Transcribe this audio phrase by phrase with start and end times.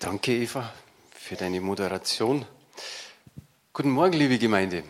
[0.00, 0.72] Danke, Eva,
[1.12, 2.46] für deine Moderation.
[3.74, 4.82] Guten Morgen, liebe Gemeinde.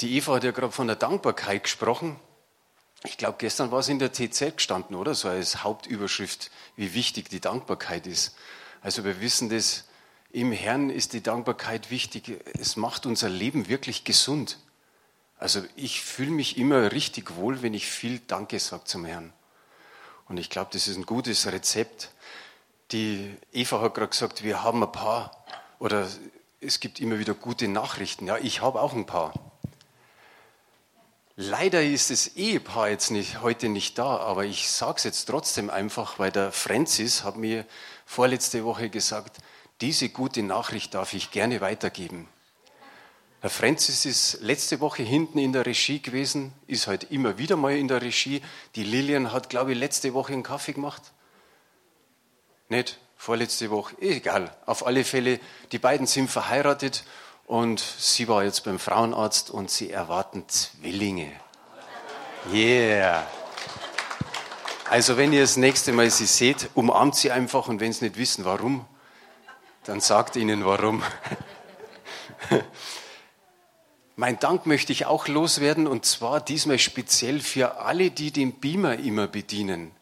[0.00, 2.16] Die Eva hat ja gerade von der Dankbarkeit gesprochen.
[3.04, 5.14] Ich glaube, gestern war es in der TZ gestanden, oder?
[5.14, 8.34] So als Hauptüberschrift, wie wichtig die Dankbarkeit ist.
[8.82, 9.84] Also wir wissen das,
[10.32, 12.44] im Herrn ist die Dankbarkeit wichtig.
[12.58, 14.58] Es macht unser Leben wirklich gesund.
[15.38, 19.32] Also ich fühle mich immer richtig wohl, wenn ich viel Danke sage zum Herrn.
[20.26, 22.10] Und ich glaube, das ist ein gutes Rezept.
[22.92, 25.44] Die Eva hat gerade gesagt, wir haben ein paar
[25.78, 26.08] oder
[26.60, 28.26] es gibt immer wieder gute Nachrichten.
[28.26, 29.32] Ja, ich habe auch ein paar.
[31.36, 35.68] Leider ist das Ehepaar jetzt nicht, heute nicht da, aber ich sage es jetzt trotzdem
[35.68, 37.66] einfach, weil der Francis hat mir
[38.06, 39.38] vorletzte Woche gesagt,
[39.80, 42.28] diese gute Nachricht darf ich gerne weitergeben.
[43.42, 47.76] Der Francis ist letzte Woche hinten in der Regie gewesen, ist heute immer wieder mal
[47.76, 48.40] in der Regie.
[48.76, 51.02] Die Lilian hat, glaube ich, letzte Woche einen Kaffee gemacht.
[52.74, 52.98] Nicht?
[53.16, 53.94] Vorletzte Woche?
[54.00, 54.52] Egal.
[54.66, 55.38] Auf alle Fälle,
[55.70, 57.04] die beiden sind verheiratet
[57.46, 61.30] und sie war jetzt beim Frauenarzt und sie erwarten Zwillinge.
[62.52, 63.24] Yeah.
[64.90, 68.18] Also wenn ihr das nächste Mal sie seht, umarmt sie einfach und wenn sie nicht
[68.18, 68.84] wissen, warum,
[69.84, 71.04] dann sagt ihnen warum.
[74.16, 78.98] mein Dank möchte ich auch loswerden und zwar diesmal speziell für alle, die den Beamer
[78.98, 79.92] immer bedienen.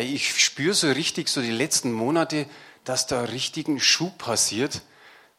[0.00, 2.46] Ich spüre so richtig so die letzten Monate,
[2.82, 4.82] dass da richtigen Schub passiert.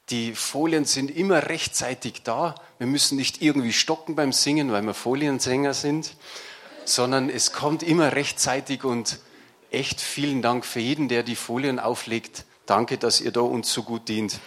[0.09, 2.55] Die Folien sind immer rechtzeitig da.
[2.77, 6.15] Wir müssen nicht irgendwie stocken beim Singen, weil wir Foliensänger sind,
[6.85, 9.19] sondern es kommt immer rechtzeitig und
[9.71, 12.45] echt vielen Dank für jeden, der die Folien auflegt.
[12.65, 14.39] Danke, dass ihr da uns so gut dient.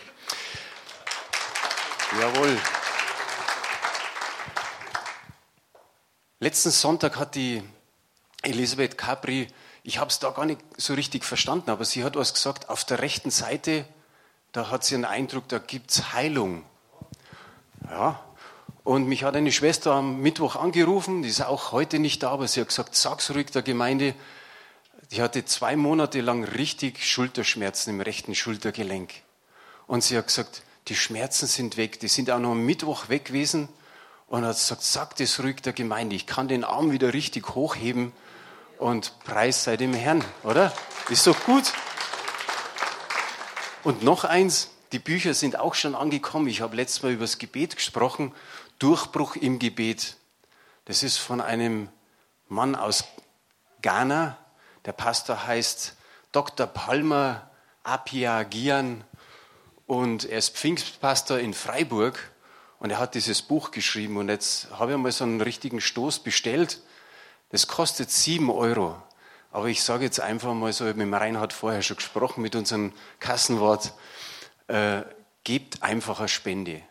[2.18, 2.58] Jawohl.
[6.40, 7.62] Letzten Sonntag hat die
[8.42, 9.48] Elisabeth Capri
[9.88, 12.84] ich habe es da gar nicht so richtig verstanden, aber sie hat was gesagt, auf
[12.84, 13.86] der rechten Seite,
[14.52, 16.62] da hat sie einen Eindruck, da gibt es Heilung.
[17.88, 18.20] Ja,
[18.84, 22.46] und mich hat eine Schwester am Mittwoch angerufen, die ist auch heute nicht da, aber
[22.48, 24.14] sie hat gesagt, sag's ruhig der Gemeinde,
[25.10, 29.14] die hatte zwei Monate lang richtig Schulterschmerzen im rechten Schultergelenk.
[29.86, 33.24] Und sie hat gesagt, die Schmerzen sind weg, die sind auch noch am Mittwoch weg
[33.24, 33.70] gewesen.
[34.26, 38.12] Und hat gesagt, sag das ruhig der Gemeinde, ich kann den Arm wieder richtig hochheben
[38.78, 40.72] und Preis sei dem Herrn, oder?
[41.08, 41.72] Ist doch gut.
[43.84, 46.48] Und noch eins, die Bücher sind auch schon angekommen.
[46.48, 48.34] Ich habe letztes Mal über das Gebet gesprochen.
[48.78, 50.16] Durchbruch im Gebet.
[50.84, 51.88] Das ist von einem
[52.48, 53.04] Mann aus
[53.82, 54.38] Ghana.
[54.84, 55.96] Der Pastor heißt
[56.32, 56.66] Dr.
[56.66, 57.50] Palmer
[57.82, 59.04] Apia Gian
[59.86, 62.30] und er ist Pfingstpastor in Freiburg
[62.78, 66.20] und er hat dieses Buch geschrieben und jetzt habe ich mal so einen richtigen Stoß
[66.20, 66.80] bestellt
[67.50, 69.00] das kostet sieben Euro.
[69.50, 72.42] Aber ich sage jetzt einfach mal so, ich habe mit dem Reinhard vorher schon gesprochen,
[72.42, 73.94] mit unserem Kassenwort,
[74.66, 75.02] äh,
[75.44, 76.82] gebt einfach eine Spende.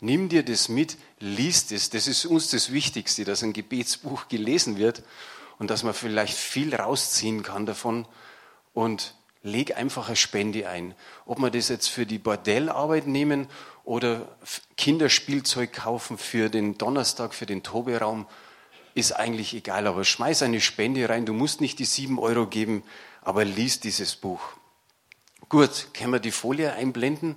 [0.00, 1.90] Nimm dir das mit, liest es.
[1.90, 5.02] Das ist uns das Wichtigste, dass ein Gebetsbuch gelesen wird
[5.58, 8.06] und dass man vielleicht viel rausziehen kann davon.
[8.72, 10.94] Und leg einfach eine Spende ein.
[11.24, 13.48] Ob man das jetzt für die Bordellarbeit nehmen
[13.84, 14.36] oder
[14.76, 18.26] Kinderspielzeug kaufen für den Donnerstag, für den Toberaum,
[18.96, 21.26] ist eigentlich egal, aber schmeiß eine Spende rein.
[21.26, 22.82] Du musst nicht die sieben Euro geben,
[23.20, 24.40] aber lies dieses Buch.
[25.50, 27.36] Gut, können wir die Folie einblenden?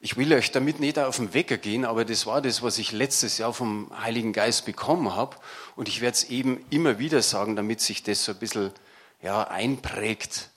[0.00, 2.90] Ich will euch damit nicht auf den Wecker gehen, aber das war das, was ich
[2.90, 5.36] letztes Jahr vom Heiligen Geist bekommen habe.
[5.76, 8.72] Und ich werde es eben immer wieder sagen, damit sich das so ein bisschen
[9.22, 10.50] ja, einprägt.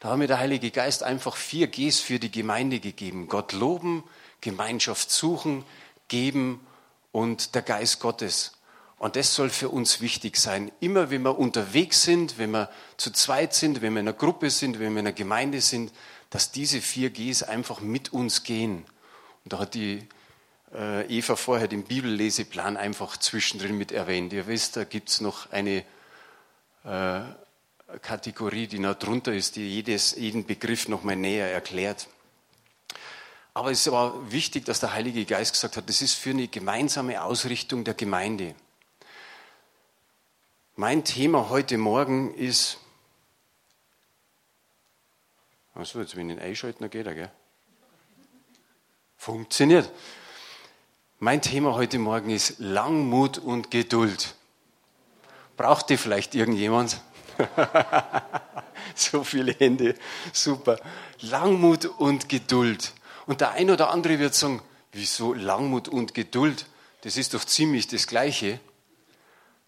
[0.00, 3.28] Da hat mir der Heilige Geist einfach vier Gs für die Gemeinde gegeben.
[3.28, 4.02] Gott loben,
[4.40, 5.64] Gemeinschaft suchen,
[6.08, 6.58] geben
[7.14, 8.58] und der Geist Gottes.
[8.98, 10.72] Und das soll für uns wichtig sein.
[10.80, 14.50] Immer wenn wir unterwegs sind, wenn wir zu zweit sind, wenn wir in einer Gruppe
[14.50, 15.92] sind, wenn wir in einer Gemeinde sind,
[16.30, 18.84] dass diese vier Gs einfach mit uns gehen.
[19.44, 20.08] Und da hat die
[20.74, 24.32] äh, Eva vorher den Bibelleseplan einfach zwischendrin mit erwähnt.
[24.32, 25.84] Ihr wisst, da gibt es noch eine
[26.82, 27.20] äh,
[28.02, 32.08] Kategorie, die noch drunter ist, die jedes, jeden Begriff noch mal näher erklärt.
[33.56, 37.22] Aber es war wichtig, dass der Heilige Geist gesagt hat, das ist für eine gemeinsame
[37.22, 38.56] Ausrichtung der Gemeinde.
[40.74, 42.78] Mein Thema heute Morgen ist,
[45.72, 47.30] achso, jetzt wenn ich einschalten, dann geht er, gell?
[49.16, 49.88] Funktioniert.
[51.20, 54.34] Mein Thema heute Morgen ist Langmut und Geduld.
[55.56, 57.00] Braucht ihr vielleicht irgendjemand?
[58.96, 59.94] so viele Hände,
[60.32, 60.80] super.
[61.20, 62.92] Langmut und Geduld.
[63.26, 64.62] Und der eine oder andere wird sagen,
[64.92, 66.66] wieso Langmut und Geduld?
[67.02, 68.60] Das ist doch ziemlich das Gleiche.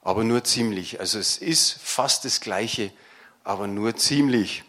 [0.02, 1.00] Aber nur ziemlich.
[1.00, 2.92] Also es ist fast das Gleiche,
[3.44, 4.64] aber nur ziemlich.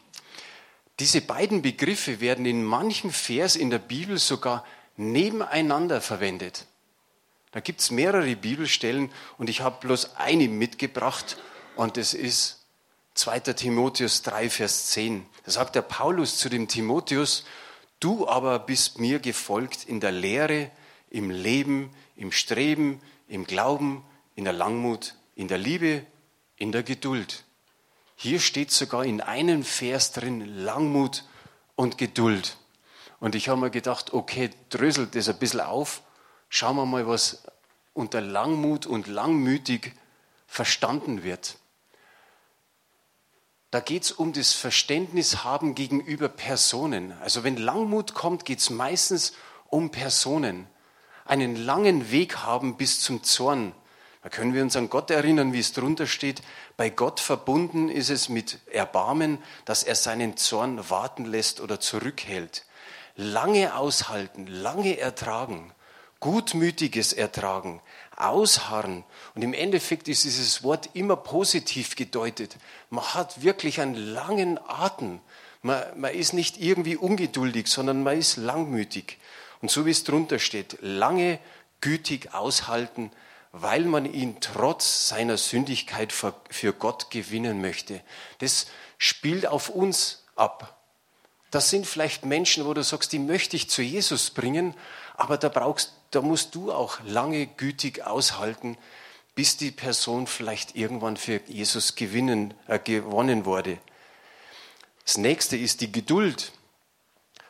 [1.00, 6.66] Diese beiden Begriffe werden in manchen Vers in der Bibel sogar nebeneinander verwendet.
[7.52, 11.38] Da gibt es mehrere Bibelstellen und ich habe bloß eine mitgebracht
[11.76, 12.66] und das ist
[13.14, 13.40] 2.
[13.40, 15.26] Timotheus 3, Vers 10.
[15.46, 17.46] Da sagt der Paulus zu dem Timotheus,
[18.00, 20.72] du aber bist mir gefolgt in der Lehre,
[21.10, 24.04] im Leben, im Streben, im Glauben,
[24.36, 26.06] in der Langmut, in der Liebe,
[26.58, 27.44] in der Geduld.
[28.16, 31.24] Hier steht sogar in einem Vers drin Langmut
[31.76, 32.58] und Geduld.
[33.20, 36.02] Und ich habe mir gedacht, okay, dröselt das ein bisschen auf,
[36.50, 37.44] schauen wir mal, was
[37.94, 39.94] unter Langmut und langmütig
[40.48, 41.58] verstanden wird.
[43.70, 47.12] Da geht es um das Verständnis haben gegenüber Personen.
[47.22, 49.34] Also wenn Langmut kommt, geht es meistens
[49.70, 50.68] um Personen.
[51.26, 53.74] Einen langen Weg haben bis zum Zorn.
[54.24, 56.42] Da können wir uns an Gott erinnern, wie es drunter steht.
[56.78, 62.66] Bei Gott verbunden ist es mit Erbarmen, dass er seinen Zorn warten lässt oder zurückhält.
[63.16, 65.74] Lange aushalten, lange ertragen,
[66.20, 67.82] gutmütiges Ertragen,
[68.16, 69.04] ausharren.
[69.36, 72.58] Und im Endeffekt ist dieses Wort immer positiv gedeutet.
[72.90, 75.20] Man hat wirklich einen langen Atem.
[75.62, 79.18] Man, man ist nicht irgendwie ungeduldig, sondern man ist langmütig.
[79.62, 81.40] Und so wie es drunter steht, lange
[81.82, 83.12] gütig aushalten,
[83.52, 88.02] weil man ihn trotz seiner Sündigkeit für Gott gewinnen möchte.
[88.40, 88.68] Das
[88.98, 90.77] spielt auf uns ab.
[91.58, 94.76] Das sind vielleicht Menschen, wo du sagst, die möchte ich zu Jesus bringen,
[95.16, 98.78] aber da brauchst, da musst du auch lange gütig aushalten,
[99.34, 103.80] bis die Person vielleicht irgendwann für Jesus gewinnen, äh, gewonnen wurde.
[105.04, 106.52] Das nächste ist die Geduld.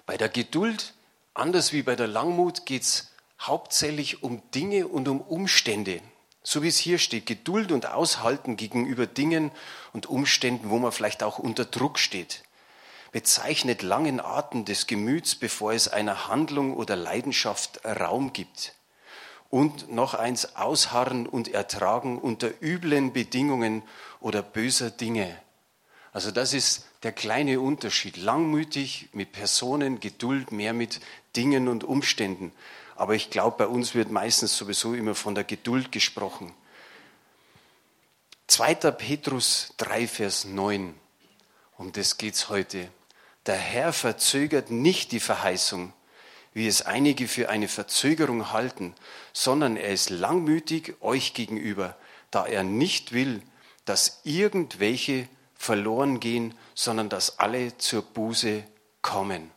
[0.06, 0.94] Bei der Geduld,
[1.33, 3.12] anders wie bei der Langmut, geht es
[3.42, 6.00] hauptsächlich um Dinge und um Umstände.
[6.44, 9.51] So wie es hier steht, Geduld und Aushalten gegenüber Dingen
[9.92, 12.45] und Umständen, wo man vielleicht auch unter Druck steht
[13.12, 18.74] bezeichnet langen Atem des Gemüts, bevor es einer Handlung oder Leidenschaft Raum gibt.
[19.50, 23.83] Und noch eins, ausharren und ertragen unter üblen Bedingungen
[24.19, 25.38] oder böser Dinge.
[26.12, 28.18] Also das ist der kleine Unterschied.
[28.18, 31.00] Langmütig mit Personen, Geduld mehr mit
[31.36, 32.51] Dingen und Umständen.
[32.95, 36.54] Aber ich glaube, bei uns wird meistens sowieso immer von der Geduld gesprochen.
[38.48, 38.75] 2.
[38.92, 40.95] Petrus 3, Vers 9.
[41.78, 42.90] Um das geht es heute.
[43.46, 45.94] Der Herr verzögert nicht die Verheißung,
[46.54, 48.96] wie es einige für eine Verzögerung halten,
[49.32, 51.96] sondern er ist langmütig euch gegenüber,
[52.32, 53.42] da er nicht will,
[53.86, 58.64] dass irgendwelche verloren gehen, sondern dass alle zur Buße
[59.02, 59.52] kommen.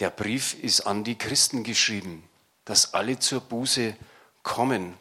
[0.00, 2.28] Der Brief ist an die Christen geschrieben,
[2.64, 3.94] dass alle zur Buße
[4.42, 4.94] kommen.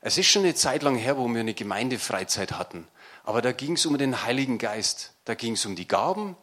[0.00, 2.86] Es ist schon eine Zeit lang her, wo wir eine Gemeindefreizeit hatten.
[3.24, 6.36] Aber da ging es um den Heiligen Geist, da ging es um die Gaben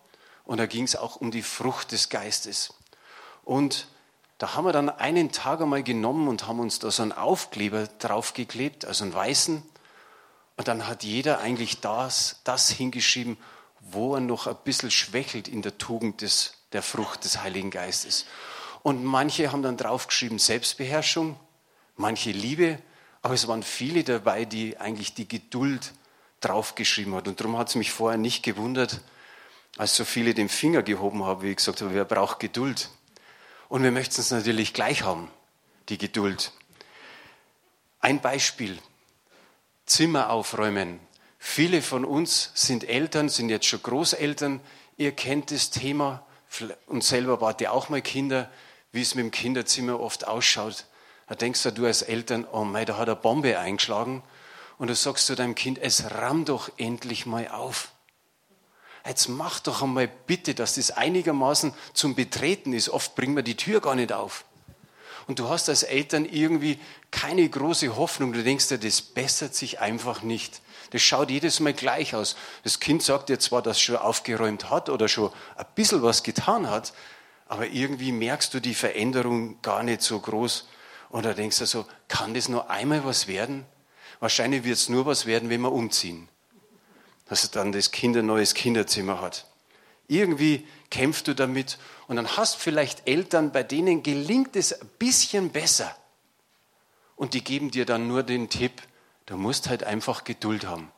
[0.45, 2.73] und da ging es auch um die Frucht des Geistes.
[3.43, 3.87] Und
[4.37, 7.87] da haben wir dann einen Tag einmal genommen und haben uns da so einen Aufkleber
[7.99, 9.63] draufgeklebt, also einen weißen.
[10.57, 13.37] Und dann hat jeder eigentlich das, das hingeschrieben,
[13.79, 18.25] wo er noch ein bisschen schwächelt in der Tugend des, der Frucht des Heiligen Geistes.
[18.83, 21.39] Und manche haben dann draufgeschrieben Selbstbeherrschung,
[21.95, 22.79] manche Liebe,
[23.21, 25.93] aber es waren viele dabei, die eigentlich die Geduld
[26.41, 27.27] draufgeschrieben hat.
[27.27, 29.01] Und darum hat es mich vorher nicht gewundert,
[29.77, 32.89] als so viele den Finger gehoben haben, wie ich gesagt habe, wer braucht Geduld?
[33.69, 35.29] Und wir möchten es natürlich gleich haben,
[35.89, 36.51] die Geduld.
[37.99, 38.77] Ein Beispiel,
[39.85, 40.99] Zimmer aufräumen.
[41.39, 44.61] Viele von uns sind Eltern, sind jetzt schon Großeltern.
[44.97, 46.25] Ihr kennt das Thema
[46.87, 48.49] und selber wart ihr auch mal Kinder,
[48.91, 50.85] wie es mit dem Kinderzimmer oft ausschaut.
[51.27, 54.23] Da denkst du, du als Eltern, oh mei, da hat eine Bombe eingeschlagen
[54.77, 57.91] und du sagst zu deinem Kind, es ramm doch endlich mal auf.
[59.05, 62.89] Jetzt mach doch einmal bitte, dass das einigermaßen zum Betreten ist.
[62.89, 64.43] Oft bringen wir die Tür gar nicht auf.
[65.27, 66.79] Und du hast als Eltern irgendwie
[67.09, 68.33] keine große Hoffnung.
[68.33, 70.61] Du denkst dir, das bessert sich einfach nicht.
[70.91, 72.35] Das schaut jedes Mal gleich aus.
[72.63, 76.23] Das Kind sagt dir zwar, dass es schon aufgeräumt hat oder schon ein bisschen was
[76.23, 76.93] getan hat,
[77.47, 80.67] aber irgendwie merkst du die Veränderung gar nicht so groß.
[81.09, 83.65] Und da denkst du so, kann das nur einmal was werden?
[84.19, 86.27] Wahrscheinlich wird es nur was werden, wenn wir umziehen.
[87.25, 89.45] Dass er dann das Kind ein neues Kinderzimmer hat.
[90.07, 95.49] Irgendwie kämpfst du damit und dann hast vielleicht Eltern, bei denen gelingt es ein bisschen
[95.49, 95.95] besser.
[97.15, 98.81] Und die geben dir dann nur den Tipp,
[99.25, 100.91] du musst halt einfach Geduld haben.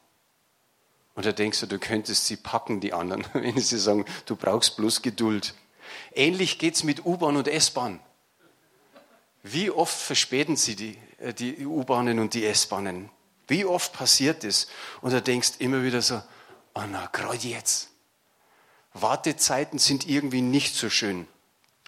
[1.15, 4.77] Und da denkst du, du könntest sie packen, die anderen, wenn sie sagen, du brauchst
[4.77, 5.55] bloß Geduld.
[6.13, 7.99] Ähnlich geht es mit U-Bahn und S-Bahn.
[9.41, 10.97] Wie oft verspäten sie die,
[11.37, 13.09] die U-Bahnen und die S-Bahnen?
[13.47, 14.67] Wie oft passiert das?
[15.01, 16.21] Und du denkst immer wieder so,
[16.75, 17.89] oh na, gerade jetzt.
[18.93, 21.27] Wartezeiten sind irgendwie nicht so schön.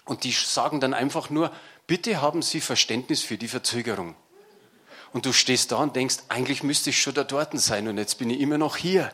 [0.04, 1.52] Und die sagen dann einfach nur,
[1.86, 4.16] bitte haben Sie Verständnis für die Verzögerung.
[5.12, 8.18] Und du stehst da und denkst, eigentlich müsste ich schon da dort sein und jetzt
[8.18, 9.12] bin ich immer noch hier.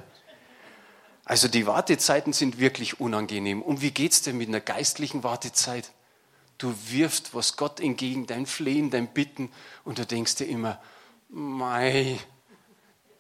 [1.25, 3.61] Also die Wartezeiten sind wirklich unangenehm.
[3.61, 5.91] Und wie geht's dir mit einer geistlichen Wartezeit?
[6.59, 9.51] Du wirfst was Gott entgegen, dein Flehen, dein Bitten
[9.85, 10.81] und du denkst dir immer,
[11.29, 12.19] mei,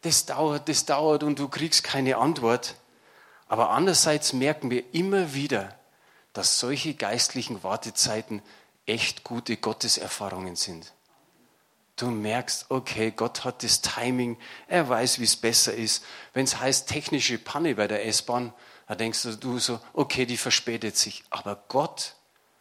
[0.02, 2.74] das dauert, das dauert und du kriegst keine Antwort.
[3.46, 5.74] Aber andererseits merken wir immer wieder,
[6.32, 8.42] dass solche geistlichen Wartezeiten
[8.86, 10.92] echt gute Gotteserfahrungen sind.
[11.96, 16.04] Du merkst, okay, Gott hat das Timing, er weiß, wie es besser ist.
[16.32, 18.52] Wenn es heißt technische Panne bei der S-Bahn,
[18.86, 21.24] da denkst du so, okay, die verspätet sich.
[21.30, 22.14] Aber Gott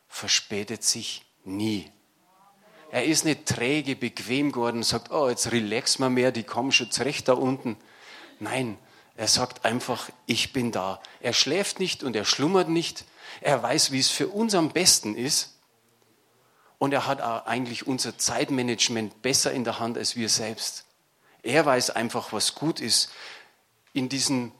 [0.07, 1.91] verspätet sich nie.
[2.89, 6.71] Er ist nicht träge, bequem geworden und sagt, oh, jetzt relax mal mehr, die kommen
[6.71, 7.77] schon zurecht da unten.
[8.39, 8.77] Nein,
[9.15, 11.01] er sagt einfach, ich bin da.
[11.19, 13.05] Er schläft nicht und er schlummert nicht.
[13.41, 15.55] Er weiß, wie es für uns am besten ist.
[16.77, 20.85] Und er hat auch eigentlich unser Zeitmanagement besser in der Hand als wir selbst.
[21.41, 23.09] Er weiß einfach, was gut ist.
[23.93, 24.51] In diesen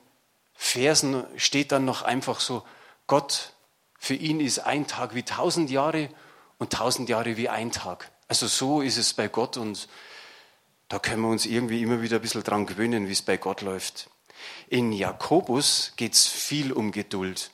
[0.55, 2.65] Versen steht dann noch einfach so,
[3.05, 3.53] Gott,
[4.07, 6.07] für ihn ist ein Tag wie tausend Jahre
[6.59, 8.09] und tausend Jahre wie ein Tag.
[8.29, 9.89] Also so ist es bei Gott und
[10.87, 13.59] da können wir uns irgendwie immer wieder ein bisschen dran gewöhnen, wie es bei Gott
[13.59, 14.09] läuft.
[14.69, 17.51] In Jakobus geht es viel um Geduld.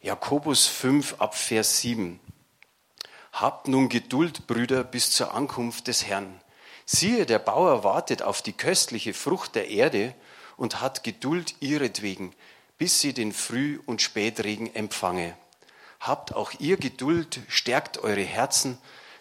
[0.00, 2.18] Jakobus 5 ab Vers 7.
[3.30, 6.40] Habt nun Geduld, Brüder, bis zur Ankunft des Herrn.
[6.84, 10.16] Siehe, der Bauer wartet auf die köstliche Frucht der Erde
[10.56, 12.34] und hat Geduld ihretwegen,
[12.78, 15.36] bis sie den Früh- und Spätregen empfange.
[16.00, 18.78] Habt auch ihr Geduld, stärkt eure Herzen,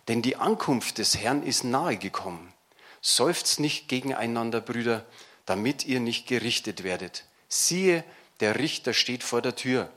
[0.07, 2.53] denn die Ankunft des Herrn ist nahe gekommen.
[3.01, 5.05] Seufzt nicht gegeneinander, Brüder,
[5.45, 7.25] damit ihr nicht gerichtet werdet.
[7.47, 8.03] Siehe,
[8.39, 9.89] der Richter steht vor der Tür.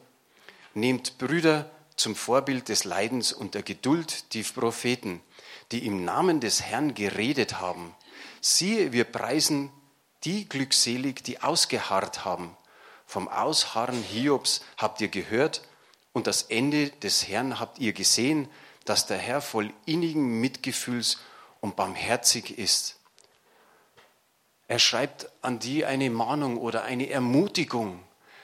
[0.75, 5.21] Nehmt Brüder zum Vorbild des Leidens und der Geduld die Propheten,
[5.73, 7.95] die im Namen des Herrn geredet haben.
[8.41, 9.73] Siehe, wir preisen
[10.25, 12.57] die glückselig, die ausgeharrt haben.
[13.09, 15.63] Vom Ausharren Hiobs habt ihr gehört
[16.13, 18.51] und das Ende des Herrn habt ihr gesehen,
[18.85, 21.17] dass der Herr voll innigen Mitgefühls
[21.63, 22.99] und barmherzig ist.
[24.67, 27.99] Er schreibt an die eine Mahnung oder eine Ermutigung,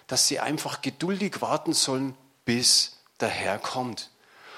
[0.06, 2.16] dass sie einfach geduldig warten sollen,
[2.46, 4.12] bis der Herr kommt.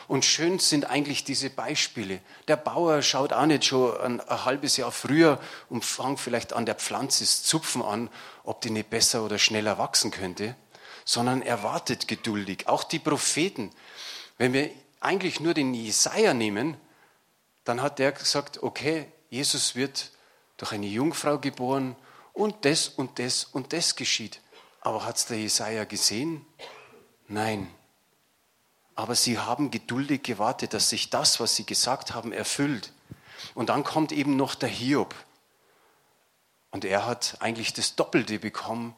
[0.09, 2.21] Und schön sind eigentlich diese Beispiele.
[2.47, 6.67] Der Bauer schaut auch nicht schon ein, ein, halbes Jahr früher und fängt vielleicht an
[6.67, 8.09] der Pflanze das Zupfen an,
[8.45, 10.55] ob die nicht besser oder schneller wachsen könnte,
[11.05, 12.69] sondern er wartet geduldig.
[12.69, 13.73] Auch die Propheten.
[14.39, 14.71] Wenn wir
[15.01, 16.77] eigentlich nur den Jesaja nehmen,
[17.65, 20.13] dann hat der gesagt, okay, Jesus wird
[20.57, 21.97] durch eine Jungfrau geboren
[22.33, 24.41] und das und das und das geschieht.
[24.81, 26.47] Aber hat es der Jesaja gesehen?
[27.27, 27.76] Nein.
[28.97, 32.93] Aber sie haben geduldig gewartet, dass sich das, was sie gesagt haben, erfüllt.
[33.55, 35.15] Und dann kommt eben noch der Hiob.
[36.71, 38.95] Und er hat eigentlich das Doppelte bekommen,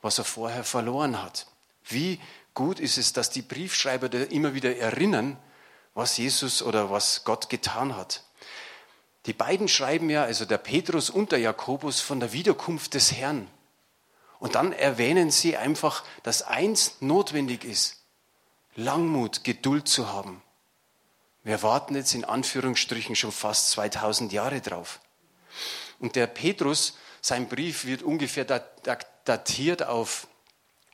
[0.00, 1.46] was er vorher verloren hat.
[1.84, 2.18] Wie
[2.54, 5.38] gut ist es, dass die Briefschreiber da immer wieder erinnern,
[5.94, 8.24] was Jesus oder was Gott getan hat.
[9.26, 13.46] Die beiden schreiben ja, also der Petrus und der Jakobus, von der Wiederkunft des Herrn.
[14.40, 18.01] Und dann erwähnen sie einfach, dass eins notwendig ist,
[18.74, 20.42] Langmut, Geduld zu haben.
[21.44, 25.00] Wir warten jetzt in Anführungsstrichen schon fast 2000 Jahre drauf.
[25.98, 28.44] Und der Petrus, sein Brief wird ungefähr
[29.24, 30.26] datiert auf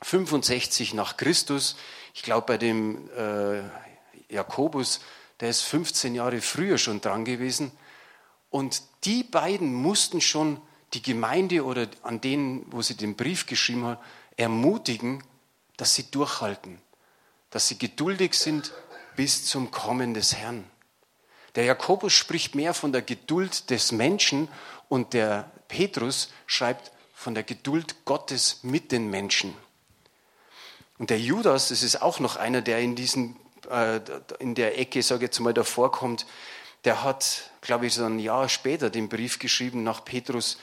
[0.01, 1.75] 65 nach Christus.
[2.13, 3.61] Ich glaube, bei dem äh,
[4.33, 5.01] Jakobus,
[5.39, 7.71] der ist 15 Jahre früher schon dran gewesen.
[8.49, 10.61] Und die beiden mussten schon
[10.93, 14.01] die Gemeinde oder an denen, wo sie den Brief geschrieben haben,
[14.37, 15.23] ermutigen,
[15.77, 16.81] dass sie durchhalten,
[17.49, 18.71] dass sie geduldig sind
[19.15, 20.63] bis zum Kommen des Herrn.
[21.55, 24.47] Der Jakobus spricht mehr von der Geduld des Menschen
[24.87, 29.53] und der Petrus schreibt von der Geduld Gottes mit den Menschen.
[30.97, 33.35] Und der Judas, das ist auch noch einer, der in diesen
[33.69, 34.01] äh,
[34.39, 36.25] in der Ecke, sage ich jetzt mal, davor kommt,
[36.85, 40.57] der hat, glaube ich, so ein Jahr später den Brief geschrieben nach Petrus.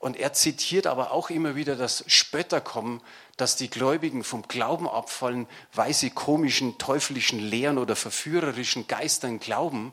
[0.00, 3.02] Und er zitiert aber auch immer wieder, dass Spötter kommen,
[3.36, 9.92] dass die Gläubigen vom Glauben abfallen, weil sie komischen, teuflischen Lehren oder verführerischen Geistern glauben.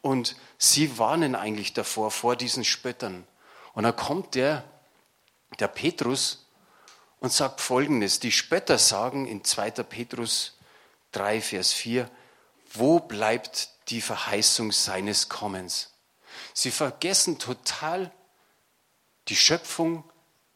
[0.00, 3.26] Und sie warnen eigentlich davor, vor diesen Spöttern.
[3.74, 4.64] Und dann kommt der,
[5.60, 6.46] der Petrus
[7.20, 8.20] und sagt Folgendes.
[8.20, 9.70] Die Spötter sagen in 2.
[9.82, 10.56] Petrus
[11.12, 12.10] 3, Vers 4,
[12.72, 15.90] wo bleibt die Verheißung seines Kommens?
[16.54, 18.10] Sie vergessen total
[19.28, 20.04] die Schöpfung,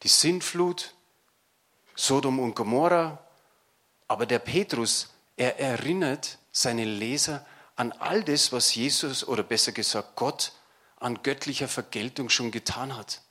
[0.03, 0.93] die Sintflut,
[1.95, 3.19] Sodom und Gomorra
[4.07, 7.45] Aber der Petrus, er erinnert seine Leser
[7.75, 10.53] an all das, was Jesus oder besser gesagt Gott
[10.99, 13.21] an göttlicher Vergeltung schon getan hat.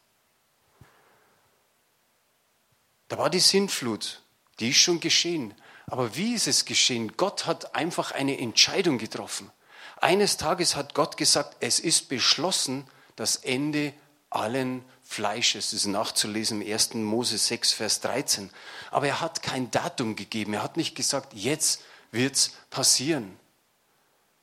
[3.08, 4.22] Da war die Sintflut,
[4.60, 5.54] die ist schon geschehen.
[5.86, 7.16] Aber wie ist es geschehen?
[7.16, 9.50] Gott hat einfach eine Entscheidung getroffen.
[9.96, 13.92] Eines Tages hat Gott gesagt, es ist beschlossen, das Ende
[14.30, 15.72] allen Fleisches.
[15.72, 16.94] Ist nachzulesen im 1.
[16.94, 18.50] Mose 6, Vers 13.
[18.90, 20.54] Aber er hat kein Datum gegeben.
[20.54, 23.38] Er hat nicht gesagt, jetzt wird es passieren.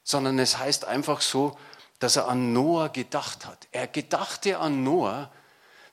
[0.04, 1.58] Sondern es heißt einfach so,
[2.00, 3.68] dass er an Noah gedacht hat.
[3.72, 5.32] Er gedachte an Noah.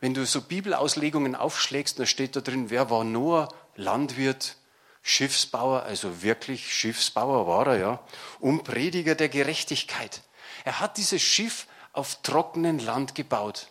[0.00, 3.48] Wenn du so Bibelauslegungen aufschlägst, dann steht da drin, wer war Noah?
[3.76, 4.56] Landwirt,
[5.02, 8.00] Schiffsbauer, also wirklich Schiffsbauer war er, ja,
[8.38, 10.22] und Prediger der Gerechtigkeit.
[10.64, 13.68] Er hat dieses Schiff auf trockenem Land gebaut.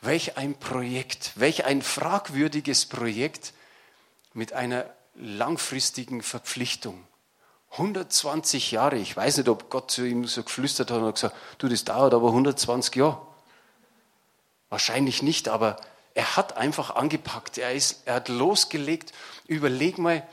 [0.00, 3.52] Welch ein Projekt, welch ein fragwürdiges Projekt
[4.34, 7.06] mit einer langfristigen Verpflichtung.
[7.72, 11.68] 120 Jahre, ich weiß nicht, ob Gott zu ihm so geflüstert hat und gesagt, du,
[11.68, 13.20] das dauert aber 120 Jahre.
[14.68, 15.76] Wahrscheinlich nicht, aber
[16.14, 19.12] er hat einfach angepackt, er, ist, er hat losgelegt.
[19.46, 20.26] Überleg mal,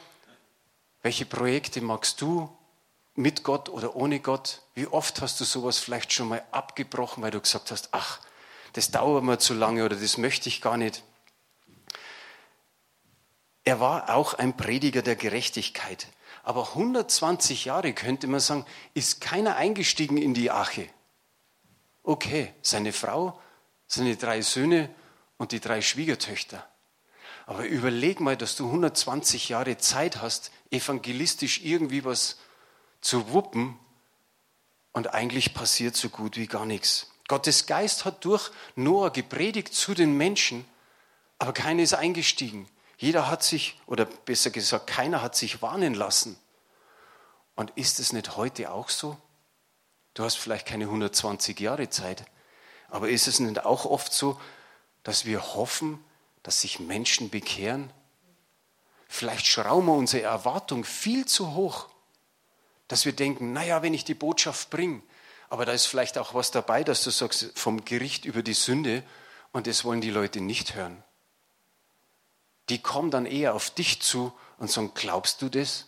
[1.02, 2.50] welche Projekte magst du
[3.16, 4.62] mit Gott oder ohne Gott?
[4.76, 8.20] Wie oft hast du sowas vielleicht schon mal abgebrochen, weil du gesagt hast, ach,
[8.74, 11.04] das dauert mir zu lange oder das möchte ich gar nicht.
[13.64, 16.08] Er war auch ein Prediger der Gerechtigkeit.
[16.44, 20.90] Aber 120 Jahre könnte man sagen, ist keiner eingestiegen in die Arche.
[22.04, 23.40] Okay, seine Frau,
[23.88, 24.90] seine drei Söhne
[25.38, 26.68] und die drei Schwiegertöchter.
[27.46, 32.38] Aber überleg mal, dass du 120 Jahre Zeit hast, evangelistisch irgendwie was
[33.00, 33.80] zu wuppen
[34.92, 37.13] und eigentlich passiert so gut wie gar nichts.
[37.28, 40.66] Gottes Geist hat durch Noah gepredigt zu den Menschen,
[41.40, 42.68] aber keiner ist eingestiegen.
[42.98, 46.38] Jeder hat sich, oder besser gesagt, keiner hat sich warnen lassen.
[47.56, 49.18] Und ist es nicht heute auch so?
[50.14, 52.26] Du hast vielleicht keine 120 Jahre Zeit,
[52.90, 54.40] aber ist es nicht auch oft so,
[55.04, 56.04] dass wir hoffen,
[56.44, 57.92] dass sich Menschen bekehren?
[59.08, 61.90] Vielleicht schrauben wir unsere Erwartung viel zu hoch,
[62.88, 65.02] dass wir denken, naja, wenn ich die Botschaft bringe,
[65.54, 69.04] aber da ist vielleicht auch was dabei, dass du sagst, vom Gericht über die Sünde
[69.52, 71.04] und das wollen die Leute nicht hören.
[72.70, 75.86] Die kommen dann eher auf dich zu und sagen, glaubst du das?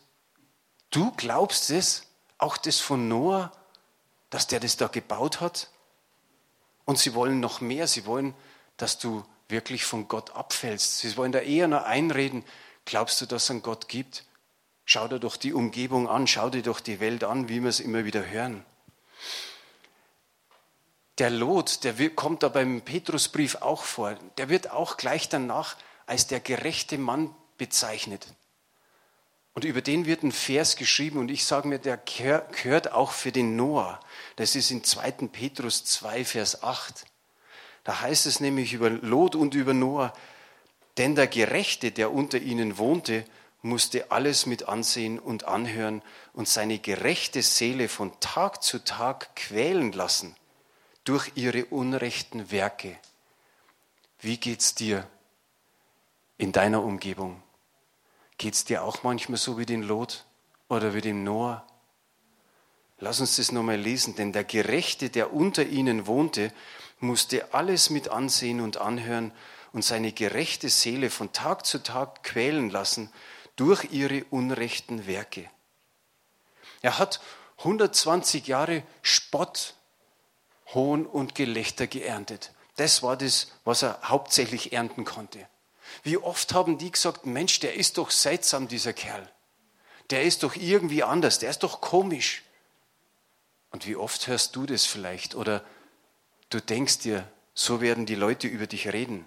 [0.91, 2.03] Du glaubst es?
[2.37, 3.51] Auch das von Noah,
[4.29, 5.71] dass der das da gebaut hat?
[6.85, 8.35] Und sie wollen noch mehr, sie wollen,
[8.77, 10.99] dass du wirklich von Gott abfällst.
[10.99, 12.45] Sie wollen da eher noch einreden,
[12.85, 14.25] glaubst du, dass es einen Gott gibt?
[14.85, 17.79] Schau dir doch die Umgebung an, schau dir doch die Welt an, wie wir es
[17.79, 18.63] immer wieder hören.
[21.17, 26.27] Der Lot, der kommt da beim Petrusbrief auch vor, der wird auch gleich danach als
[26.27, 28.27] der gerechte Mann bezeichnet.
[29.53, 33.31] Und über den wird ein Vers geschrieben und ich sage mir, der gehört auch für
[33.31, 34.01] den Noah.
[34.35, 35.11] Das ist in 2.
[35.31, 37.05] Petrus 2, Vers 8.
[37.85, 40.13] Da heißt es nämlich über Lot und über Noah,
[40.97, 43.23] denn der Gerechte, der unter ihnen wohnte,
[43.61, 46.01] musste alles mit ansehen und anhören
[46.33, 50.35] und seine gerechte Seele von Tag zu Tag quälen lassen
[51.05, 52.97] durch ihre unrechten Werke.
[54.19, 55.07] Wie geht's dir
[56.37, 57.41] in deiner Umgebung?
[58.37, 60.25] Geht's dir auch manchmal so wie den Lot
[60.67, 61.65] oder wie dem Noah?
[62.99, 66.51] Lass uns das nochmal lesen, denn der Gerechte, der unter ihnen wohnte,
[66.99, 69.31] musste alles mit ansehen und anhören
[69.73, 73.11] und seine gerechte Seele von Tag zu Tag quälen lassen
[73.57, 75.49] durch ihre unrechten Werke.
[76.81, 77.21] Er hat
[77.59, 79.75] 120 Jahre Spott
[80.73, 82.51] Hohn und Gelächter geerntet.
[82.75, 85.47] Das war das, was er hauptsächlich ernten konnte.
[86.03, 89.31] Wie oft haben die gesagt, Mensch, der ist doch seltsam, dieser Kerl.
[90.09, 92.43] Der ist doch irgendwie anders, der ist doch komisch.
[93.71, 95.63] Und wie oft hörst du das vielleicht oder
[96.49, 99.25] du denkst dir, so werden die Leute über dich reden.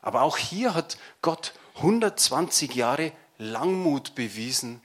[0.00, 4.82] Aber auch hier hat Gott 120 Jahre Langmut bewiesen,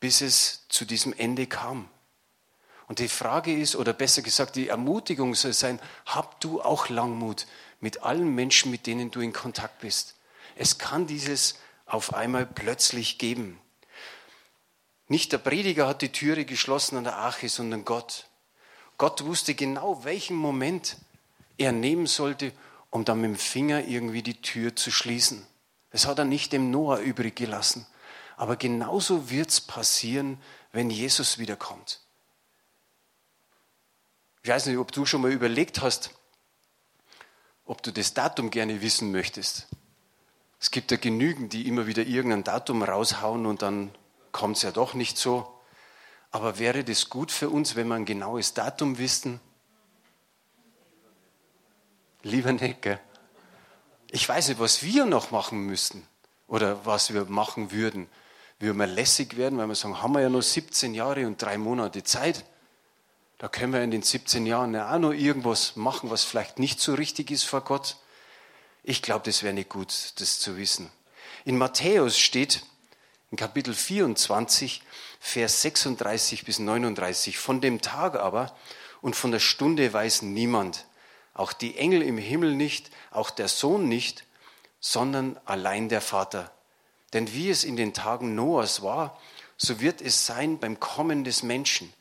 [0.00, 1.88] bis es zu diesem Ende kam.
[2.86, 7.46] Und die Frage ist, oder besser gesagt, die Ermutigung soll sein, hab du auch Langmut
[7.80, 10.16] mit allen Menschen, mit denen du in Kontakt bist.
[10.56, 13.58] Es kann dieses auf einmal plötzlich geben.
[15.08, 18.26] Nicht der Prediger hat die Türe geschlossen an der Arche, sondern Gott.
[18.96, 20.96] Gott wusste genau, welchen Moment
[21.58, 22.52] er nehmen sollte,
[22.90, 25.46] um dann mit dem Finger irgendwie die Tür zu schließen.
[25.90, 27.86] Das hat er nicht dem Noah übrig gelassen.
[28.36, 30.38] Aber genauso wird es passieren,
[30.72, 32.00] wenn Jesus wiederkommt.
[34.44, 36.10] Ich weiß nicht, ob du schon mal überlegt hast,
[37.64, 39.68] ob du das Datum gerne wissen möchtest.
[40.60, 43.90] Es gibt ja genügend, die immer wieder irgendein Datum raushauen und dann
[44.32, 45.50] kommt es ja doch nicht so.
[46.30, 49.40] Aber wäre das gut für uns, wenn wir ein genaues Datum wissen?
[52.22, 53.00] Lieber nicht, gell?
[54.10, 56.06] Ich weiß nicht, was wir noch machen müssten
[56.48, 58.08] oder was wir machen würden.
[58.58, 61.56] Würden wir lässig werden, weil wir sagen, haben wir ja noch 17 Jahre und drei
[61.56, 62.44] Monate Zeit.
[63.44, 66.80] Da können wir in den 17 Jahren ja auch noch irgendwas machen, was vielleicht nicht
[66.80, 67.98] so richtig ist vor Gott.
[68.82, 70.90] Ich glaube, das wäre nicht gut, das zu wissen.
[71.44, 72.62] In Matthäus steht
[73.30, 74.80] in Kapitel 24,
[75.20, 78.56] Vers 36 bis 39, von dem Tag aber
[79.02, 80.86] und von der Stunde weiß niemand,
[81.34, 84.24] auch die Engel im Himmel nicht, auch der Sohn nicht,
[84.80, 86.50] sondern allein der Vater.
[87.12, 89.20] Denn wie es in den Tagen Noahs war,
[89.58, 91.92] so wird es sein beim Kommen des Menschen.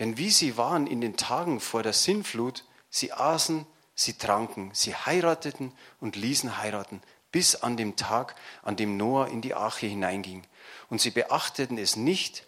[0.00, 4.94] Denn wie sie waren in den Tagen vor der Sinnflut, sie aßen, sie tranken, sie
[4.96, 10.42] heirateten und ließen heiraten, bis an dem Tag, an dem Noah in die Arche hineinging.
[10.88, 12.46] Und sie beachteten es nicht,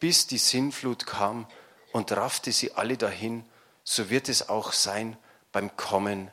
[0.00, 1.46] bis die Sinnflut kam
[1.92, 3.44] und raffte sie alle dahin,
[3.84, 5.16] so wird es auch sein
[5.50, 6.30] beim Kommen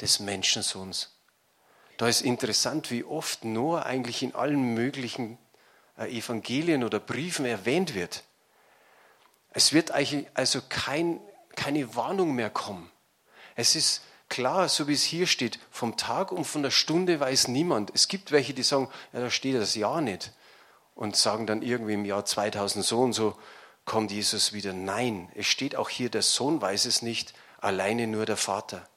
[0.00, 1.14] des Menschensohns.
[1.98, 5.38] Da ist interessant, wie oft Noah eigentlich in allen möglichen
[5.98, 8.24] äh, Evangelien oder Briefen erwähnt wird.
[9.52, 11.20] Es wird also kein,
[11.56, 12.90] keine Warnung mehr kommen.
[13.56, 17.48] Es ist klar, so wie es hier steht, vom Tag und von der Stunde weiß
[17.48, 17.90] niemand.
[17.94, 20.32] Es gibt welche, die sagen, ja, da steht das Jahr nicht
[20.94, 23.36] und sagen dann irgendwie im Jahr 2000 so und so
[23.84, 24.72] kommt Jesus wieder.
[24.72, 28.88] Nein, es steht auch hier, der Sohn weiß es nicht, alleine nur der Vater.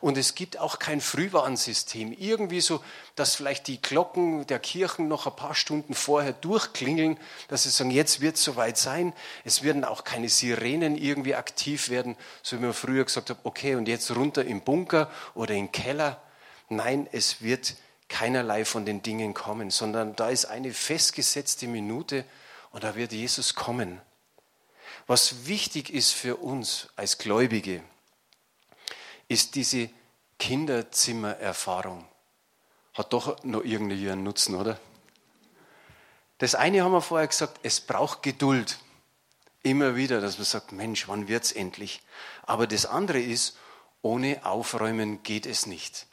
[0.00, 2.12] Und es gibt auch kein Frühwarnsystem.
[2.12, 2.82] Irgendwie so,
[3.16, 7.18] dass vielleicht die Glocken der Kirchen noch ein paar Stunden vorher durchklingeln,
[7.48, 9.12] dass sie sagen, jetzt wird es soweit sein.
[9.44, 13.74] Es werden auch keine Sirenen irgendwie aktiv werden, so wie man früher gesagt hat, okay,
[13.74, 16.20] und jetzt runter im Bunker oder im Keller.
[16.68, 17.74] Nein, es wird
[18.08, 22.24] keinerlei von den Dingen kommen, sondern da ist eine festgesetzte Minute
[22.70, 24.00] und da wird Jesus kommen.
[25.06, 27.82] Was wichtig ist für uns als Gläubige,
[29.28, 29.90] ist diese
[30.38, 32.04] Kinderzimmererfahrung.
[32.94, 34.78] Hat doch noch irgendwie einen Nutzen, oder?
[36.38, 38.78] Das eine haben wir vorher gesagt, es braucht Geduld.
[39.62, 42.02] Immer wieder, dass man sagt, Mensch, wann wird es endlich?
[42.42, 43.56] Aber das andere ist,
[44.02, 46.06] ohne Aufräumen geht es nicht.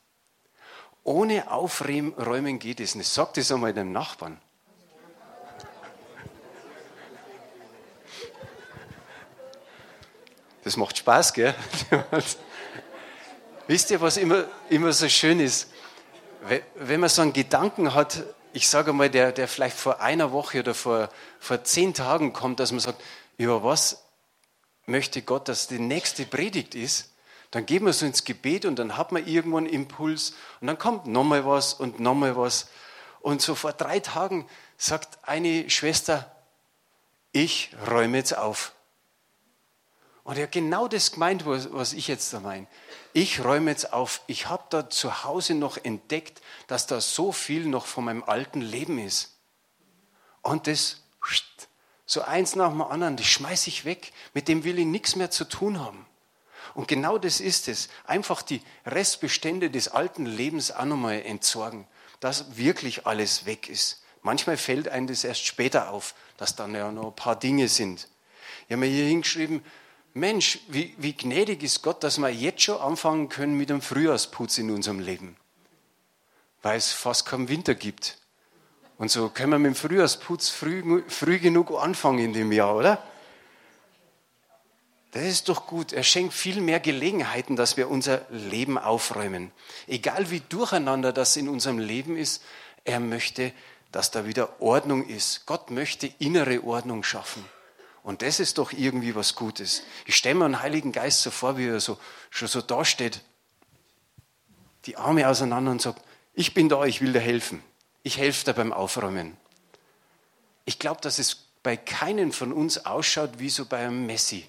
[1.04, 3.10] Ohne Aufräumen geht es nicht.
[3.10, 4.40] Sag das einmal deinem Nachbarn.
[10.64, 11.56] Das macht Spaß, gell?
[13.72, 15.72] Wisst ihr, was immer, immer so schön ist?
[16.76, 20.60] Wenn man so einen Gedanken hat, ich sage mal, der, der vielleicht vor einer Woche
[20.60, 21.08] oder vor,
[21.40, 23.02] vor zehn Tagen kommt, dass man sagt,
[23.38, 24.04] über was
[24.88, 27.14] möchte Gott, dass die nächste Predigt ist,
[27.52, 30.78] dann geht man so ins Gebet und dann hat man irgendwo einen Impuls und dann
[30.78, 32.68] kommt nochmal was und nochmal was.
[33.22, 36.30] Und so vor drei Tagen sagt eine Schwester,
[37.32, 38.74] ich räume jetzt auf.
[40.24, 42.68] Und er hat genau das gemeint, was ich jetzt da meine.
[43.14, 44.22] Ich räume jetzt auf.
[44.28, 48.62] Ich habe da zu Hause noch entdeckt, dass da so viel noch von meinem alten
[48.62, 49.36] Leben ist.
[50.42, 51.02] Und das,
[52.06, 54.14] so eins nach dem anderen, das schmeiße ich weg.
[54.34, 56.06] Mit dem will ich nichts mehr zu tun haben.
[56.74, 57.90] Und genau das ist es.
[58.06, 61.88] Einfach die Restbestände des alten Lebens auch nochmal entsorgen,
[62.20, 64.04] dass wirklich alles weg ist.
[64.22, 68.08] Manchmal fällt einem das erst später auf, dass dann ja noch ein paar Dinge sind.
[68.68, 69.64] Ich habe mir hier hingeschrieben,
[70.14, 74.58] Mensch, wie, wie gnädig ist Gott, dass wir jetzt schon anfangen können mit dem Frühjahrsputz
[74.58, 75.38] in unserem Leben.
[76.62, 78.18] Weil es fast keinen Winter gibt.
[78.98, 83.04] Und so können wir mit dem Frühjahrsputz früh, früh genug anfangen in dem Jahr, oder?
[85.12, 85.92] Das ist doch gut.
[85.94, 89.52] Er schenkt viel mehr Gelegenheiten, dass wir unser Leben aufräumen.
[89.88, 92.44] Egal wie durcheinander das in unserem Leben ist,
[92.86, 93.54] er möchte,
[93.92, 95.46] dass da wieder Ordnung ist.
[95.46, 97.44] Gott möchte innere Ordnung schaffen.
[98.04, 99.84] Und das ist doch irgendwie was Gutes.
[100.06, 103.22] Ich stelle mir einen Heiligen Geist so vor, wie er so, schon so da steht,
[104.86, 107.62] die Arme auseinander und sagt, ich bin da, ich will dir helfen.
[108.04, 109.38] Ich helfe dir beim Aufräumen.
[110.66, 114.46] Ich glaube, dass es bei keinem von uns ausschaut wie so bei einem Messi.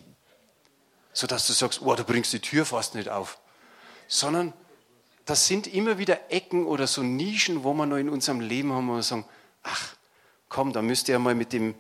[1.13, 3.39] So dass du sagst, oh, du bringst die Tür fast nicht auf.
[4.09, 4.55] Sondern
[5.27, 8.89] das sind immer wieder Ecken oder so Nischen, wo wir noch in unserem Leben haben,
[8.89, 9.27] wo wir sagen,
[9.63, 9.95] ach,
[10.49, 11.75] komm, da müsst ihr mal mit dem,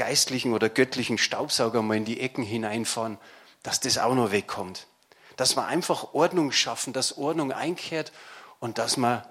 [0.00, 3.18] geistlichen oder göttlichen Staubsauger mal in die Ecken hineinfahren,
[3.62, 4.86] dass das auch noch wegkommt.
[5.36, 8.10] Dass wir einfach Ordnung schaffen, dass Ordnung einkehrt
[8.60, 9.22] und dass man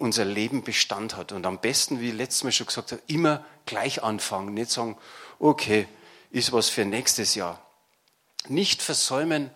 [0.00, 1.30] unser Leben Bestand hat.
[1.30, 4.52] Und am besten, wie letztes Mal schon gesagt habe, immer gleich anfangen.
[4.52, 4.98] Nicht sagen,
[5.38, 5.86] okay,
[6.32, 7.64] ist was für nächstes Jahr.
[8.48, 9.48] Nicht versäumen,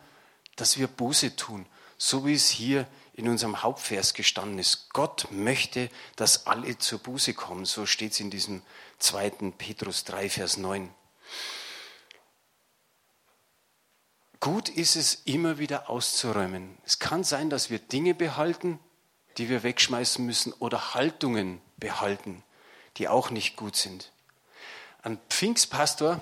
[0.55, 1.67] dass wir Buße tun,
[1.99, 2.87] so wie es hier
[3.17, 4.91] in unserem Hauptvers gestanden ist.
[4.93, 7.65] Gott möchte, dass alle zur Buße kommen.
[7.65, 8.63] So steht es in diesem
[8.99, 9.31] 2.
[9.57, 10.95] Petrus 3, Vers 9.
[14.39, 16.77] Gut ist es, immer wieder auszuräumen.
[16.85, 18.79] Es kann sein, dass wir Dinge behalten,
[19.39, 22.45] die wir wegschmeißen müssen, oder Haltungen behalten,
[22.99, 24.13] die auch nicht gut sind.
[25.03, 26.21] Ein Pfingstpastor,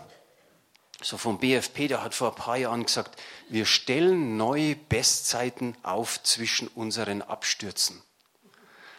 [1.03, 6.23] so vom BFP, der hat vor ein paar Jahren gesagt, wir stellen neue Bestzeiten auf
[6.23, 8.03] zwischen unseren Abstürzen.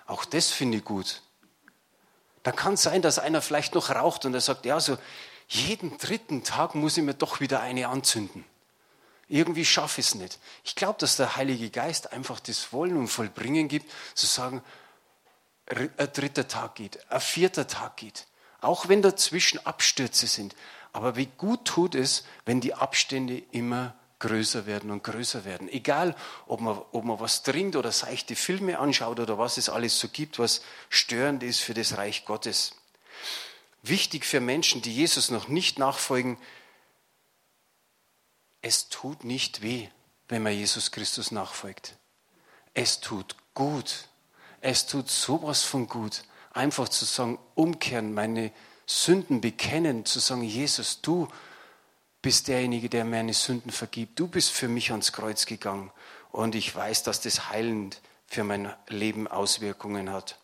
[0.06, 1.22] Auch das finde ich gut.
[2.44, 4.98] Da kann es sein, dass einer vielleicht noch raucht und er sagt, ja, so
[5.48, 8.46] jeden dritten Tag muss ich mir doch wieder eine anzünden.
[9.28, 10.40] Irgendwie schaffe ich es nicht.
[10.64, 14.62] Ich glaube, dass der Heilige Geist einfach das Wollen und Vollbringen gibt, zu sagen,
[15.68, 18.28] ein dritter Tag geht, ein vierter Tag geht.
[18.62, 20.56] Auch wenn dazwischen Abstürze sind.
[20.96, 25.68] Aber wie gut tut es, wenn die Abstände immer größer werden und größer werden.
[25.68, 26.16] Egal,
[26.48, 30.08] ob man, ob man was trinkt oder seichte Filme anschaut oder was es alles so
[30.08, 32.78] gibt, was störend ist für das Reich Gottes.
[33.84, 36.38] Wichtig für Menschen, die Jesus noch nicht nachfolgen,
[38.62, 39.90] es tut nicht weh,
[40.30, 41.98] wenn man Jesus Christus nachfolgt.
[42.74, 44.08] Es tut gut.
[44.62, 48.54] Es tut sowas von gut, einfach zu sagen, umkehren, meine
[48.86, 51.28] Sünden bekennen, zu sagen, Jesus, du
[52.22, 54.20] bist derjenige, der meine Sünden vergibt.
[54.20, 55.92] Du bist für mich ans Kreuz gegangen
[56.32, 60.40] und ich weiß, dass das heilend für mein Leben Auswirkungen hat.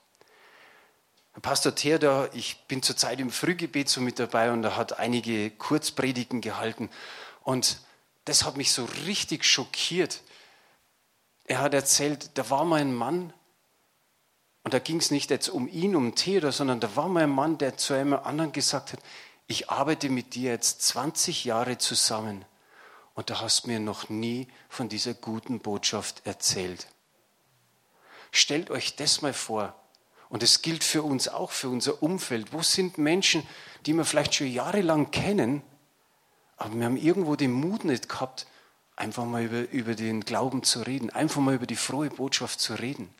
[1.41, 6.41] Pastor Theodor, ich bin zurzeit im Frühgebet so mit dabei und er hat einige Kurzpredigen
[6.41, 6.89] gehalten
[7.43, 7.79] und
[8.25, 10.21] das hat mich so richtig schockiert.
[11.45, 13.33] Er hat erzählt, da war mal ein Mann,
[14.63, 17.29] und da ging es nicht jetzt um ihn, um Theodor, sondern da war mal ein
[17.29, 18.99] Mann, der zu einem anderen gesagt hat,
[19.47, 22.45] ich arbeite mit dir jetzt 20 Jahre zusammen
[23.15, 26.87] und du hast mir noch nie von dieser guten Botschaft erzählt.
[28.31, 29.75] Stellt euch das mal vor.
[30.29, 32.53] Und es gilt für uns auch, für unser Umfeld.
[32.53, 33.45] Wo sind Menschen,
[33.85, 35.61] die wir vielleicht schon jahrelang kennen,
[36.55, 38.47] aber wir haben irgendwo den Mut nicht gehabt,
[38.95, 42.75] einfach mal über, über den Glauben zu reden, einfach mal über die frohe Botschaft zu
[42.75, 43.13] reden.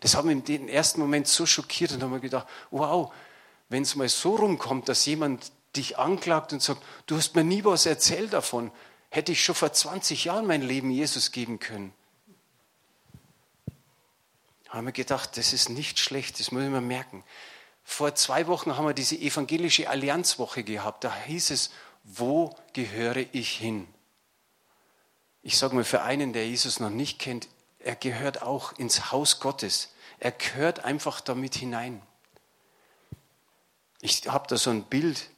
[0.00, 3.12] Das hat mich im ersten Moment so schockiert und haben wir gedacht, wow,
[3.68, 7.64] wenn es mal so rumkommt, dass jemand dich anklagt und sagt, du hast mir nie
[7.64, 8.70] was erzählt davon,
[9.10, 11.92] hätte ich schon vor 20 Jahren mein Leben Jesus geben können.
[14.68, 17.22] Haben wir gedacht, das ist nicht schlecht, das muss ich mir merken.
[17.84, 21.04] Vor zwei Wochen haben wir diese evangelische Allianzwoche gehabt.
[21.04, 21.70] Da hieß es,
[22.02, 23.86] wo gehöre ich hin?
[25.42, 27.48] Ich sage mal für einen, der Jesus noch nicht kennt,
[27.84, 29.90] er gehört auch ins Haus Gottes.
[30.18, 32.02] Er gehört einfach damit hinein.
[34.00, 35.28] Ich habe da so ein Bild,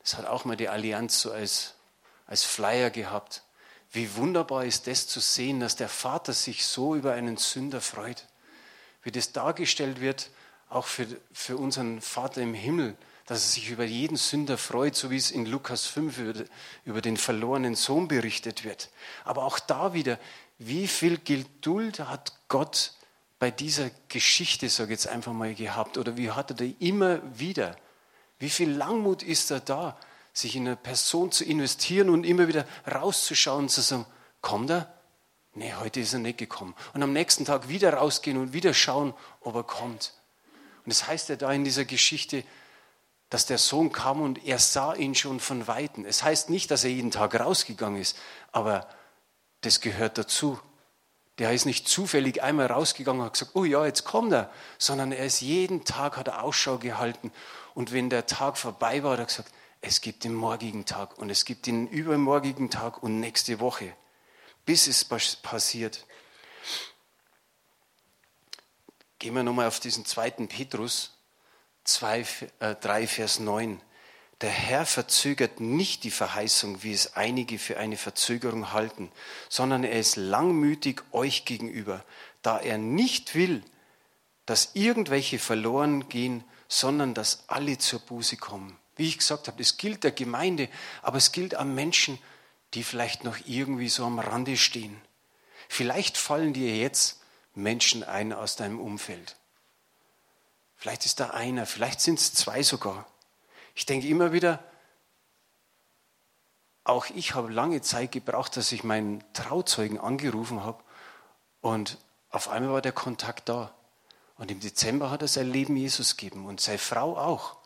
[0.00, 1.74] das hat auch mal die Allianz so als,
[2.26, 3.42] als Flyer gehabt.
[3.92, 8.26] Wie wunderbar ist das zu sehen, dass der Vater sich so über einen Sünder freut.
[9.02, 10.30] Wie das dargestellt wird,
[10.70, 15.10] auch für, für unseren Vater im Himmel, dass er sich über jeden Sünder freut, so
[15.10, 16.44] wie es in Lukas 5 über,
[16.84, 18.90] über den verlorenen Sohn berichtet wird.
[19.24, 20.18] Aber auch da wieder,
[20.58, 22.92] wie viel Geduld hat Gott
[23.38, 25.98] bei dieser Geschichte, sage ich jetzt einfach mal, gehabt?
[25.98, 27.76] Oder wie hat er da immer wieder?
[28.38, 29.98] Wie viel Langmut ist da da,
[30.32, 34.06] sich in eine Person zu investieren und immer wieder rauszuschauen und zu sagen,
[34.40, 34.92] kommt er?
[35.54, 36.74] Nee, heute ist er nicht gekommen.
[36.94, 40.14] Und am nächsten Tag wieder rausgehen und wieder schauen, ob er kommt.
[40.84, 42.44] Und das heißt ja da in dieser Geschichte,
[43.30, 46.04] dass der Sohn kam und er sah ihn schon von Weitem.
[46.04, 48.16] Es heißt nicht, dass er jeden Tag rausgegangen ist,
[48.52, 48.88] aber
[49.64, 50.58] das gehört dazu.
[51.38, 55.10] Der ist nicht zufällig einmal rausgegangen und hat gesagt, oh ja, jetzt kommt er, sondern
[55.10, 57.32] er ist jeden Tag, hat er Ausschau gehalten.
[57.74, 61.30] Und wenn der Tag vorbei war, hat er gesagt, es gibt den morgigen Tag und
[61.30, 63.94] es gibt den übermorgigen Tag und nächste Woche,
[64.64, 66.06] bis es passiert.
[69.18, 71.10] Gehen wir nochmal auf diesen zweiten Petrus.
[71.84, 72.26] 2,
[72.60, 73.80] äh, 3, Vers 9.
[74.40, 79.10] Der Herr verzögert nicht die Verheißung, wie es einige für eine Verzögerung halten,
[79.48, 82.04] sondern er ist langmütig euch gegenüber,
[82.42, 83.62] da er nicht will,
[84.46, 88.76] dass irgendwelche verloren gehen, sondern dass alle zur Buße kommen.
[88.96, 90.68] Wie ich gesagt habe, es gilt der Gemeinde,
[91.02, 92.18] aber es gilt an Menschen,
[92.74, 95.00] die vielleicht noch irgendwie so am Rande stehen.
[95.68, 97.20] Vielleicht fallen dir jetzt
[97.54, 99.36] Menschen ein aus deinem Umfeld.
[100.76, 103.06] Vielleicht ist da einer, vielleicht sind es zwei sogar.
[103.74, 104.62] Ich denke immer wieder,
[106.84, 110.82] auch ich habe lange Zeit gebraucht, dass ich meinen Trauzeugen angerufen habe
[111.60, 111.98] und
[112.30, 113.72] auf einmal war der Kontakt da.
[114.36, 117.56] Und im Dezember hat er sein Leben Jesus gegeben und seine Frau auch.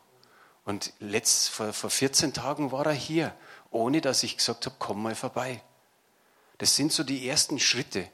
[0.63, 3.33] Und letzt, vor, vor 14 Tagen war er hier,
[3.71, 5.63] ohne dass ich gesagt habe, komm mal vorbei.
[6.59, 8.07] Das sind so die ersten Schritte.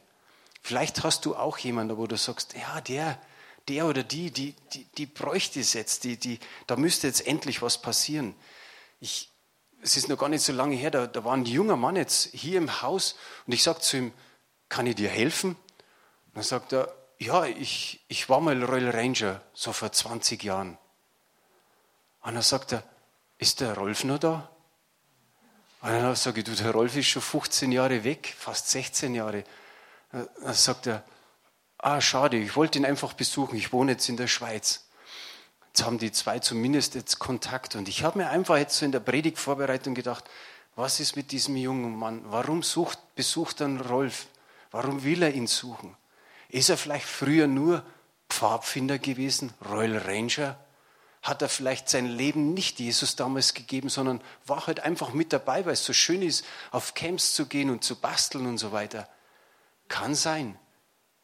[0.62, 3.20] Vielleicht hast du auch jemanden, wo du sagst, ja, der,
[3.68, 7.62] der oder die, die, die, die bräuchte es jetzt, die, die, da müsste jetzt endlich
[7.62, 8.36] was passieren.
[9.00, 9.32] Ich,
[9.82, 12.30] es ist noch gar nicht so lange her, da, da war ein junger Mann jetzt
[12.34, 14.14] hier im Haus und ich sage zu ihm,
[14.70, 15.52] kann ich dir helfen?
[15.52, 20.78] Und dann sagt er, ja, ich, ich war mal Royal Ranger, so vor 20 Jahren.
[22.22, 22.84] Und dann sagt er,
[23.38, 24.50] ist der Rolf noch da?
[25.82, 29.44] Und dann sage ich, du, der Rolf ist schon 15 Jahre weg, fast 16 Jahre.
[30.12, 31.04] Dann sagt er,
[31.86, 34.86] ah, schade, ich wollte ihn einfach besuchen, ich wohne jetzt in der Schweiz.
[35.68, 37.76] Jetzt haben die zwei zumindest jetzt Kontakt.
[37.76, 40.24] Und ich habe mir einfach jetzt so in der Predigtvorbereitung gedacht,
[40.76, 42.24] was ist mit diesem jungen Mann?
[42.26, 44.26] Warum sucht, besucht er Rolf?
[44.72, 45.96] Warum will er ihn suchen?
[46.50, 47.84] Ist er vielleicht früher nur
[48.30, 50.58] Pfadfinder gewesen, Royal Ranger?
[51.22, 55.66] Hat er vielleicht sein Leben nicht Jesus damals gegeben, sondern war halt einfach mit dabei,
[55.66, 59.08] weil es so schön ist, auf Camps zu gehen und zu basteln und so weiter?
[59.88, 60.58] Kann sein.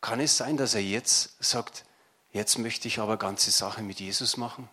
[0.01, 1.85] Kann es sein, dass er jetzt sagt,
[2.31, 4.67] jetzt möchte ich aber ganze Sache mit Jesus machen?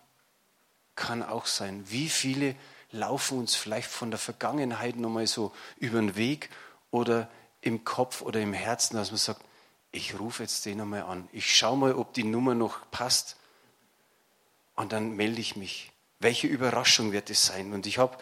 [0.95, 1.85] Kann auch sein.
[1.87, 2.55] Wie viele
[2.91, 6.49] laufen uns vielleicht von der Vergangenheit nochmal so über den Weg
[6.91, 7.29] oder
[7.61, 9.45] im Kopf oder im Herzen, dass man sagt,
[9.91, 11.27] ich rufe jetzt den einmal an.
[11.31, 13.37] Ich schaue mal, ob die Nummer noch passt.
[14.75, 15.91] Und dann melde ich mich.
[16.19, 17.73] Welche Überraschung wird es sein?
[17.73, 18.17] Und ich habe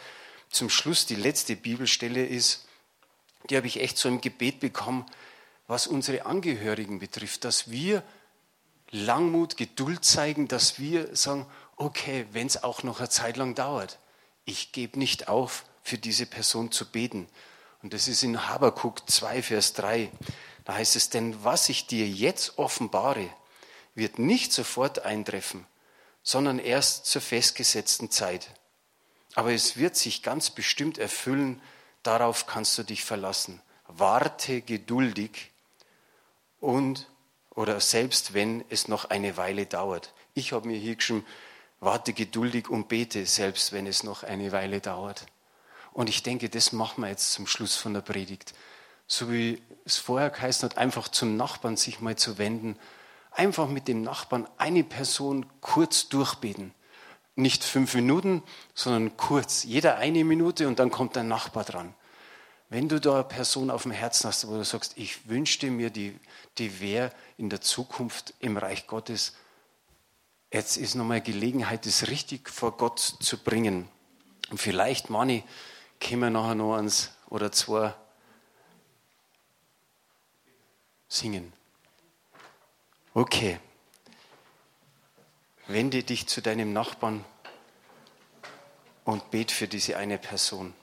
[0.49, 2.67] zum Schluss die letzte Bibelstelle ist,
[3.49, 5.05] die habe ich echt so im Gebet bekommen,
[5.67, 8.03] was unsere Angehörigen betrifft, dass wir
[8.89, 13.99] Langmut, Geduld zeigen, dass wir sagen, okay, wenn es auch noch eine Zeit lang dauert,
[14.45, 17.27] ich gebe nicht auf, für diese Person zu beten.
[17.82, 20.12] Und das ist in Habakuk 2, Vers 3.
[20.65, 23.30] Da heißt es, denn was ich dir jetzt offenbare,
[23.93, 25.65] wird nicht sofort eintreffen,
[26.23, 28.49] sondern erst zur festgesetzten Zeit.
[29.36, 31.62] Aber es wird sich ganz bestimmt erfüllen,
[32.03, 33.62] darauf kannst du dich verlassen.
[33.88, 35.51] Warte geduldig
[36.59, 37.07] und
[37.51, 40.13] oder selbst wenn es noch eine Weile dauert.
[40.35, 41.25] Ich habe mir hier geschrieben,
[41.79, 45.25] warte geduldig und bete, selbst wenn es noch eine Weile dauert.
[45.93, 48.53] Und ich denke, das machen wir jetzt zum Schluss von der Predigt.
[49.07, 52.77] So wie es vorher geheißen hat, einfach zum Nachbarn sich mal zu wenden.
[53.31, 56.73] Einfach mit dem Nachbarn eine Person kurz durchbeten.
[57.35, 58.43] Nicht fünf Minuten,
[58.75, 59.63] sondern kurz.
[59.63, 61.95] Jeder eine Minute und dann kommt der Nachbar dran.
[62.69, 65.89] Wenn du da eine Person auf dem Herzen hast, wo du sagst, ich wünschte mir,
[65.89, 66.19] die,
[66.58, 69.36] die wäre in der Zukunft im Reich Gottes,
[70.51, 73.88] jetzt ist nochmal Gelegenheit, das richtig vor Gott zu bringen.
[74.49, 75.43] Und vielleicht, Manni,
[75.99, 77.93] können wir nachher noch eins oder zwei
[81.08, 81.53] singen.
[83.13, 83.60] Okay.
[85.67, 87.25] Wende dich zu deinem Nachbarn
[89.06, 90.73] und bet für diese eine Person.